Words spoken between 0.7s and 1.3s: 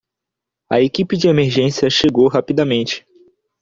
equipe de